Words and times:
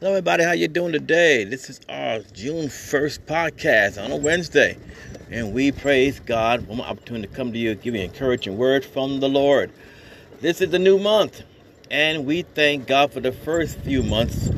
Hello, 0.00 0.10
everybody. 0.10 0.42
How 0.42 0.50
you 0.50 0.66
doing 0.66 0.90
today? 0.90 1.44
This 1.44 1.70
is 1.70 1.80
our 1.88 2.18
June 2.32 2.66
1st 2.66 3.20
podcast 3.26 4.04
on 4.04 4.10
a 4.10 4.16
Wednesday. 4.16 4.76
And 5.30 5.54
we 5.54 5.70
praise 5.70 6.18
God 6.18 6.66
for 6.66 6.74
my 6.74 6.84
opportunity 6.84 7.28
to 7.28 7.32
come 7.32 7.52
to 7.52 7.58
you, 7.58 7.76
give 7.76 7.94
you 7.94 8.02
encouraging 8.02 8.58
word 8.58 8.84
from 8.84 9.20
the 9.20 9.28
Lord. 9.28 9.70
This 10.40 10.60
is 10.60 10.70
the 10.70 10.80
new 10.80 10.98
month. 10.98 11.44
And 11.92 12.26
we 12.26 12.42
thank 12.42 12.88
God 12.88 13.12
for 13.12 13.20
the 13.20 13.30
first 13.30 13.78
few 13.78 14.02
months 14.02 14.50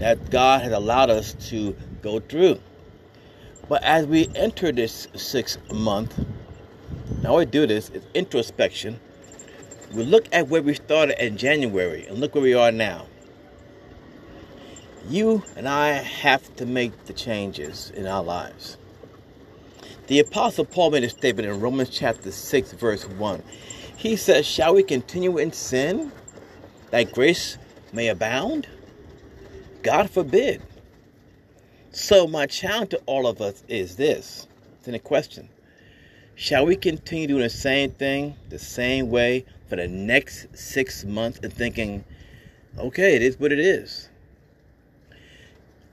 that 0.00 0.28
God 0.28 0.62
has 0.62 0.72
allowed 0.72 1.10
us 1.10 1.34
to 1.50 1.76
go 2.02 2.18
through. 2.18 2.58
But 3.68 3.84
as 3.84 4.06
we 4.06 4.28
enter 4.34 4.72
this 4.72 5.06
sixth 5.14 5.72
month, 5.72 6.18
now 7.22 7.38
we 7.38 7.44
do 7.44 7.64
this 7.64 7.90
is 7.90 8.02
introspection. 8.12 8.98
We 9.94 10.02
look 10.02 10.26
at 10.32 10.48
where 10.48 10.62
we 10.62 10.74
started 10.74 11.24
in 11.24 11.36
January 11.36 12.08
and 12.08 12.18
look 12.18 12.34
where 12.34 12.42
we 12.42 12.54
are 12.54 12.72
now 12.72 13.06
you 15.08 15.42
and 15.56 15.68
I 15.68 15.88
have 15.90 16.54
to 16.56 16.66
make 16.66 17.06
the 17.06 17.12
changes 17.12 17.90
in 17.90 18.06
our 18.06 18.22
lives. 18.22 18.76
The 20.06 20.20
Apostle 20.20 20.64
Paul 20.64 20.90
made 20.90 21.04
a 21.04 21.08
statement 21.08 21.48
in 21.48 21.60
Romans 21.60 21.90
chapter 21.90 22.30
6, 22.30 22.72
verse 22.72 23.06
1. 23.06 23.42
He 23.96 24.16
says, 24.16 24.46
Shall 24.46 24.74
we 24.74 24.82
continue 24.82 25.38
in 25.38 25.52
sin 25.52 26.12
that 26.90 27.12
grace 27.12 27.58
may 27.92 28.08
abound? 28.08 28.66
God 29.82 30.10
forbid. 30.10 30.62
So, 31.90 32.26
my 32.26 32.46
challenge 32.46 32.90
to 32.90 32.98
all 33.06 33.26
of 33.26 33.40
us 33.40 33.64
is 33.68 33.96
this 33.96 34.46
it's 34.78 34.88
in 34.88 34.94
a 34.94 34.98
question. 34.98 35.48
Shall 36.36 36.66
we 36.66 36.76
continue 36.76 37.26
doing 37.26 37.42
the 37.42 37.50
same 37.50 37.90
thing 37.90 38.36
the 38.48 38.58
same 38.58 39.10
way 39.10 39.44
for 39.68 39.76
the 39.76 39.88
next 39.88 40.46
six 40.56 41.04
months 41.04 41.40
and 41.42 41.52
thinking, 41.52 42.04
okay, 42.78 43.16
it 43.16 43.22
is 43.22 43.40
what 43.40 43.52
it 43.52 43.58
is? 43.58 44.08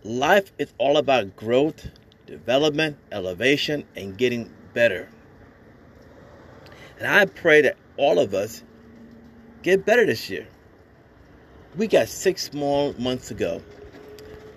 Life 0.05 0.51
is 0.59 0.71
all 0.77 0.97
about 0.97 1.35
growth, 1.35 1.87
development, 2.27 2.95
elevation, 3.11 3.85
and 3.95 4.15
getting 4.15 4.53
better. 4.75 5.09
And 6.99 7.07
I 7.07 7.25
pray 7.25 7.61
that 7.63 7.75
all 7.97 8.19
of 8.19 8.35
us 8.35 8.61
get 9.63 9.83
better 9.83 10.05
this 10.05 10.29
year. 10.29 10.47
We 11.75 11.87
got 11.87 12.07
six 12.07 12.53
more 12.53 12.93
months 12.99 13.29
to 13.29 13.33
go. 13.33 13.63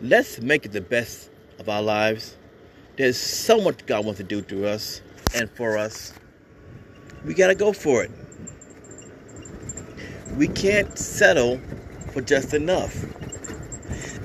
Let's 0.03 0.39
make 0.39 0.67
it 0.67 0.73
the 0.73 0.83
best 0.83 1.31
of 1.59 1.71
our 1.71 1.81
lives. 1.81 2.37
There's 2.99 3.17
so 3.17 3.59
much 3.59 3.87
God 3.87 4.05
wants 4.05 4.19
to 4.19 4.25
do 4.25 4.43
through 4.43 4.67
us 4.67 5.01
and 5.35 5.51
for 5.53 5.79
us. 5.79 6.13
We 7.25 7.33
got 7.33 7.47
to 7.47 7.55
go 7.55 7.73
for 7.73 8.05
it. 8.05 8.11
We 10.37 10.49
can't 10.49 10.99
settle 10.99 11.59
for 12.13 12.21
just 12.21 12.53
enough. 12.53 13.03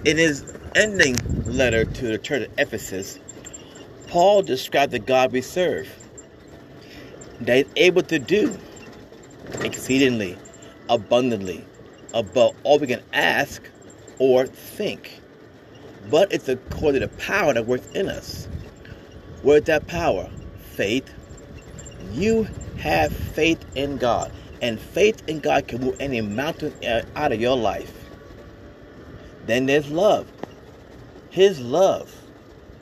It 0.04 0.20
is 0.20 0.53
ending 0.76 1.18
letter 1.46 1.86
to 1.86 2.08
the 2.08 2.18
church 2.18 2.44
of 2.44 2.52
Ephesus, 2.58 3.20
Paul 4.08 4.42
described 4.42 4.92
the 4.92 5.00
God 5.00 5.32
we 5.32 5.42
serve 5.42 5.88
that 7.42 7.58
is 7.58 7.66
able 7.76 8.04
to 8.04 8.20
do 8.20 8.58
exceedingly, 9.62 10.38
abundantly, 10.90 11.66
above 12.14 12.56
all 12.64 12.80
we 12.80 12.88
can 12.88 13.04
ask 13.14 13.62
or 14.20 14.46
think. 14.46 15.20
But 16.10 16.32
it's 16.32 16.50
according 16.50 17.02
to 17.02 17.08
the 17.08 17.18
power 17.18 17.54
that 17.54 17.66
works 17.66 17.88
in 17.96 18.10
us. 18.10 18.48
Where's 19.42 19.64
that 19.64 19.88
power? 19.88 20.30
Faith. 20.60 21.10
You 22.12 22.48
have 22.78 23.14
faith 23.14 23.64
in 23.76 23.98
God. 23.98 24.32
And 24.62 24.80
faith 24.80 25.24
in 25.28 25.40
God 25.40 25.68
can 25.68 25.82
move 25.82 25.98
any 26.00 26.22
mountain 26.22 26.74
uh, 26.86 27.02
out 27.16 27.32
of 27.32 27.42
your 27.42 27.58
life. 27.58 27.94
Then 29.46 29.66
there's 29.66 29.90
love. 29.90 30.28
His 31.34 31.60
love 31.60 32.16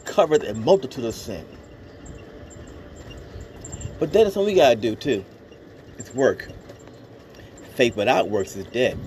covered 0.04 0.44
a 0.44 0.54
multitude 0.54 1.06
of 1.06 1.16
sin. 1.16 1.46
But 3.98 4.12
that 4.12 4.28
is 4.28 4.36
what 4.36 4.45
we 4.45 4.56
gotta 4.56 4.76
do 4.76 4.94
too. 4.94 5.23
It's 5.98 6.14
work. 6.14 6.50
Faith 7.76 7.95
without 7.95 8.30
works 8.30 8.58
is 8.58 8.66
dead. 8.66 9.00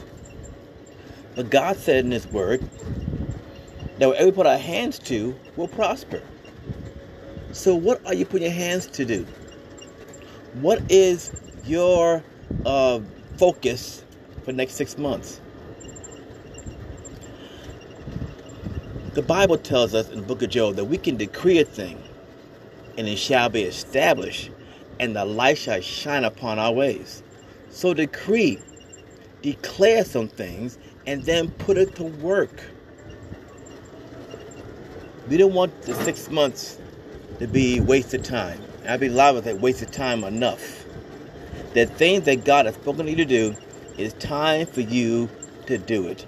But 1.37 1.51
God 1.51 1.77
said 1.77 2.07
in 2.07 2.11
His 2.11 2.27
Word 2.27 2.63
that 3.99 4.09
whatever 4.09 4.31
we 4.31 4.33
put 4.33 4.47
our 4.47 4.57
hands 4.57 4.99
to 5.01 5.39
will 5.57 5.69
prosper. 5.69 6.23
So, 7.53 7.75
what 7.75 8.01
are 8.07 8.15
you 8.15 8.25
putting 8.25 8.47
your 8.47 8.57
hands 8.57 8.87
to 8.87 9.05
do? 9.05 9.27
What 10.55 10.91
is 10.91 11.31
your 11.67 12.25
uh, 12.65 13.01
focus 13.37 14.07
for 14.41 14.47
the 14.47 14.55
next 14.55 14.77
six 14.77 14.97
months? 14.97 15.43
The 19.15 19.23
Bible 19.23 19.59
tells 19.59 19.95
us 19.95 20.09
in 20.11 20.17
the 20.17 20.27
book 20.27 20.43
of 20.43 20.51
Job 20.51 20.75
that 20.75 20.87
we 20.87 20.99
can 20.99 21.17
decree 21.17 21.61
a 21.61 21.65
thing 21.65 22.03
and 22.99 23.07
it 23.09 23.17
shall 23.17 23.49
be 23.49 23.63
established, 23.63 24.51
and 24.99 25.15
the 25.15 25.25
light 25.25 25.57
shall 25.57 25.81
shine 25.81 26.25
upon 26.25 26.59
our 26.59 26.73
ways. 26.73 27.23
So 27.71 27.95
decree, 27.95 28.59
declare 29.41 30.05
some 30.05 30.27
things, 30.27 30.79
and 31.07 31.23
then 31.23 31.51
put 31.53 31.77
it 31.77 31.95
to 31.95 32.05
work. 32.05 32.65
We 35.29 35.37
don't 35.37 35.55
want 35.55 35.83
the 35.83 35.95
six 35.95 36.29
months 36.29 36.79
to 37.39 37.47
be 37.47 37.81
wasted 37.81 38.25
time. 38.25 38.61
I 38.89 38.97
be 38.97 39.09
liable 39.09 39.43
that 39.43 39.61
wasted 39.61 39.93
time 39.93 40.25
enough. 40.25 40.85
The 41.73 41.87
things 41.87 42.25
that 42.25 42.45
God 42.45 42.67
has 42.67 42.75
spoken 42.75 43.07
to 43.07 43.11
you 43.13 43.17
to 43.19 43.25
do, 43.25 43.57
it's 43.97 44.15
time 44.15 44.67
for 44.67 44.81
you 44.81 45.29
to 45.67 45.79
do 45.79 46.09
it. 46.09 46.27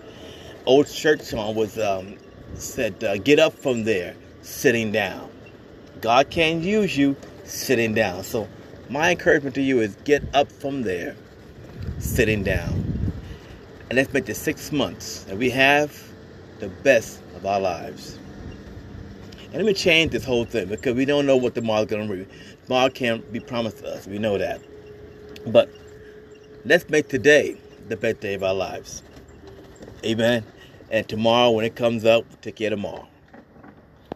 Old 0.67 0.87
church 0.87 1.21
song 1.23 1.57
was 1.57 1.79
um, 1.79 2.17
said, 2.55 3.03
uh, 3.05 3.19
get 3.19 3.39
up 3.39 3.53
from 3.53 3.85
there, 3.85 4.15
sitting 4.43 4.93
down. 4.93 5.31
God 6.01 6.31
can 6.31 6.63
use 6.63 6.97
you 6.97 7.17
sitting 7.45 7.95
down. 7.95 8.23
So, 8.23 8.49
my 8.89 9.11
encouragement 9.11 9.55
to 9.57 9.63
you 9.63 9.81
is 9.81 9.97
get 10.05 10.23
up 10.35 10.51
from 10.51 10.83
there, 10.83 11.17
sitting 11.99 12.43
down. 12.43 13.13
And 13.89 13.97
let's 13.97 14.13
make 14.13 14.27
the 14.27 14.35
six 14.35 14.73
months 14.73 15.25
that 15.25 15.37
we 15.37 15.51
have 15.51 16.01
the 16.59 16.69
best 16.69 17.21
of 17.35 17.47
our 17.47 17.61
lives. 17.61 18.19
And 19.45 19.55
let 19.55 19.65
me 19.65 19.75
change 19.75 20.13
this 20.13 20.25
whole 20.25 20.45
thing 20.45 20.69
because 20.69 20.95
we 20.95 21.05
don't 21.05 21.27
know 21.27 21.37
what 21.37 21.55
tomorrow's 21.55 21.87
going 21.87 22.09
to 22.09 22.17
be. 22.17 22.27
Tomorrow 22.65 22.91
can't 22.91 23.33
be 23.33 23.41
promised 23.41 23.79
to 23.79 23.89
us. 23.89 24.07
We 24.07 24.19
know 24.19 24.39
that. 24.39 24.61
But 25.47 25.71
let's 26.65 26.89
make 26.91 27.09
today 27.09 27.57
the 27.89 27.97
best 27.97 28.21
day 28.21 28.35
of 28.35 28.43
our 28.43 28.55
lives. 28.55 29.03
Amen. 30.05 30.45
And 30.91 31.09
tomorrow, 31.09 31.51
when 31.51 31.65
it 31.65 31.75
comes 31.75 32.05
up, 32.05 32.25
we'll 32.29 32.39
take 32.39 32.57
care 32.57 32.73
of 32.73 32.79
tomorrow. 32.79 33.09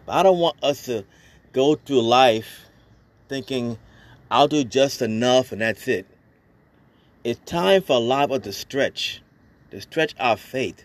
But 0.06 0.12
I 0.12 0.22
don't 0.22 0.38
want 0.38 0.62
us 0.62 0.84
to 0.86 1.04
go 1.52 1.74
through 1.74 2.02
life 2.02 2.66
thinking, 3.28 3.78
I'll 4.30 4.48
do 4.48 4.64
just 4.64 5.02
enough 5.02 5.52
and 5.52 5.60
that's 5.60 5.88
it. 5.88 6.06
It's 7.24 7.40
time 7.44 7.82
for 7.82 7.96
a 7.96 8.00
lot 8.00 8.30
of 8.30 8.42
to 8.42 8.52
stretch, 8.52 9.22
to 9.70 9.80
stretch 9.80 10.14
our 10.18 10.36
faith, 10.36 10.84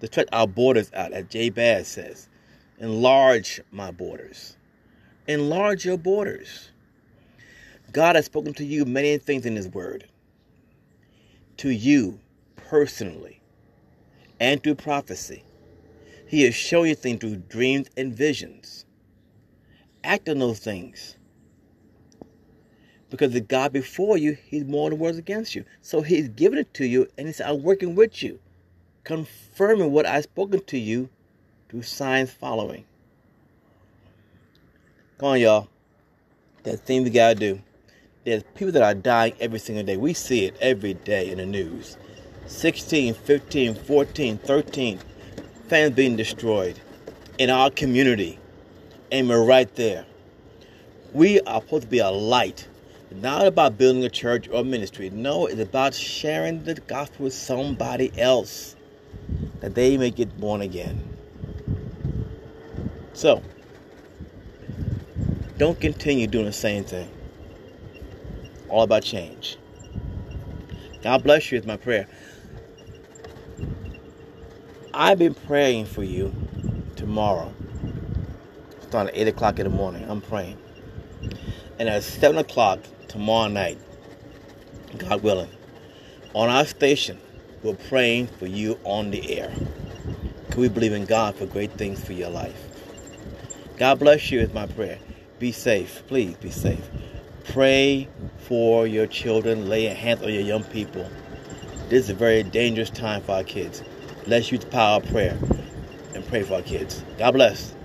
to 0.00 0.06
stretch 0.06 0.28
our 0.32 0.46
borders 0.46 0.90
out, 0.92 1.12
as 1.12 1.26
Jay 1.28 1.48
Jabez 1.48 1.88
says. 1.88 2.28
Enlarge 2.78 3.60
my 3.70 3.90
borders. 3.90 4.56
Enlarge 5.26 5.84
your 5.84 5.96
borders. 5.96 6.70
God 7.92 8.16
has 8.16 8.26
spoken 8.26 8.52
to 8.54 8.64
you 8.64 8.84
many 8.84 9.16
things 9.18 9.46
in 9.46 9.56
His 9.56 9.68
Word. 9.68 10.06
To 11.58 11.70
you 11.70 12.20
personally 12.56 13.40
and 14.40 14.62
through 14.62 14.76
prophecy. 14.76 15.44
He 16.26 16.42
has 16.42 16.54
shown 16.54 16.88
you 16.88 16.94
things 16.94 17.20
through 17.20 17.36
dreams 17.48 17.88
and 17.96 18.14
visions. 18.14 18.84
Act 20.02 20.28
on 20.28 20.38
those 20.38 20.58
things. 20.58 21.16
Because 23.10 23.32
the 23.32 23.40
God 23.40 23.72
before 23.72 24.18
you, 24.18 24.36
He's 24.46 24.64
more 24.64 24.90
than 24.90 24.98
words 24.98 25.18
against 25.18 25.54
you. 25.54 25.64
So 25.80 26.02
He's 26.02 26.28
given 26.28 26.58
it 26.58 26.74
to 26.74 26.86
you 26.86 27.08
and 27.16 27.28
He's 27.28 27.40
I'm 27.40 27.62
working 27.62 27.94
with 27.94 28.22
you, 28.22 28.40
confirming 29.04 29.92
what 29.92 30.06
I've 30.06 30.24
spoken 30.24 30.64
to 30.64 30.78
you 30.78 31.08
through 31.68 31.82
signs 31.82 32.30
following. 32.30 32.84
Come 35.18 35.28
on, 35.30 35.40
y'all. 35.40 35.68
That 36.64 36.80
thing 36.80 37.04
we 37.04 37.10
gotta 37.10 37.36
do. 37.36 37.62
There's 38.24 38.42
people 38.54 38.72
that 38.72 38.82
are 38.82 38.94
dying 38.94 39.34
every 39.38 39.60
single 39.60 39.84
day. 39.84 39.96
We 39.96 40.12
see 40.12 40.46
it 40.46 40.56
every 40.60 40.94
day 40.94 41.30
in 41.30 41.38
the 41.38 41.46
news. 41.46 41.96
16, 42.46 43.14
15, 43.14 43.74
14, 43.74 44.38
13 44.38 44.98
fans 45.68 45.94
being 45.94 46.16
destroyed 46.16 46.78
in 47.38 47.50
our 47.50 47.70
community. 47.70 48.38
And 49.10 49.28
we're 49.28 49.44
right 49.44 49.72
there. 49.74 50.06
We 51.12 51.40
are 51.42 51.60
supposed 51.60 51.84
to 51.84 51.88
be 51.88 51.98
a 51.98 52.10
light. 52.10 52.68
Not 53.10 53.46
about 53.46 53.78
building 53.78 54.04
a 54.04 54.10
church 54.10 54.48
or 54.48 54.64
ministry. 54.64 55.10
No, 55.10 55.46
it's 55.46 55.60
about 55.60 55.94
sharing 55.94 56.64
the 56.64 56.74
gospel 56.74 57.24
with 57.24 57.34
somebody 57.34 58.12
else 58.18 58.76
that 59.60 59.74
they 59.74 59.96
may 59.96 60.10
get 60.10 60.36
born 60.38 60.60
again. 60.60 61.02
So, 63.12 63.42
don't 65.58 65.80
continue 65.80 66.26
doing 66.26 66.44
the 66.44 66.52
same 66.52 66.84
thing. 66.84 67.08
All 68.68 68.82
about 68.82 69.02
change. 69.02 69.56
God 71.02 71.22
bless 71.22 71.50
you 71.50 71.58
is 71.58 71.66
my 71.66 71.76
prayer. 71.76 72.08
I've 74.98 75.18
been 75.18 75.34
praying 75.34 75.84
for 75.84 76.02
you 76.02 76.34
tomorrow. 76.96 77.52
Starting 78.80 79.14
at 79.14 79.20
8 79.20 79.28
o'clock 79.28 79.58
in 79.58 79.64
the 79.64 79.76
morning. 79.76 80.08
I'm 80.08 80.22
praying. 80.22 80.56
And 81.78 81.86
at 81.86 82.02
7 82.02 82.38
o'clock 82.38 82.80
tomorrow 83.06 83.48
night, 83.48 83.78
God 84.96 85.22
willing, 85.22 85.50
on 86.32 86.48
our 86.48 86.64
station, 86.64 87.18
we're 87.62 87.74
praying 87.74 88.28
for 88.28 88.46
you 88.46 88.80
on 88.84 89.10
the 89.10 89.38
air. 89.38 89.52
Can 90.50 90.62
we 90.62 90.70
believe 90.70 90.94
in 90.94 91.04
God 91.04 91.34
for 91.34 91.44
great 91.44 91.72
things 91.72 92.02
for 92.02 92.14
your 92.14 92.30
life? 92.30 92.58
God 93.76 93.98
bless 93.98 94.30
you 94.30 94.40
is 94.40 94.54
my 94.54 94.66
prayer. 94.66 94.98
Be 95.38 95.52
safe. 95.52 96.04
Please 96.06 96.36
be 96.36 96.50
safe. 96.50 96.88
Pray 97.44 98.08
for 98.38 98.86
your 98.86 99.06
children. 99.06 99.68
Lay 99.68 99.84
your 99.84 99.94
hands 99.94 100.22
on 100.22 100.32
your 100.32 100.40
young 100.40 100.64
people. 100.64 101.06
This 101.90 102.04
is 102.04 102.10
a 102.10 102.14
very 102.14 102.42
dangerous 102.42 102.88
time 102.88 103.20
for 103.20 103.32
our 103.32 103.44
kids. 103.44 103.82
Let's 104.28 104.50
use 104.50 104.62
the 104.62 104.66
power 104.66 104.96
of 104.96 105.06
prayer 105.06 105.38
and 106.14 106.26
pray 106.26 106.42
for 106.42 106.54
our 106.54 106.62
kids. 106.62 107.04
God 107.16 107.32
bless. 107.32 107.75